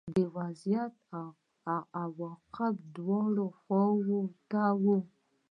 [0.15, 0.93] د وضعیت
[2.01, 4.97] عواقب دواړو خواوو ته وو